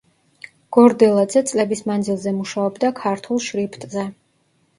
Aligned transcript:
გორდელაძე 0.77 1.43
წლების 1.51 1.83
მანძილზე 1.89 2.33
მუშაობდა 2.39 2.91
ქართულ 3.03 3.45
შრიფტზე. 3.51 4.09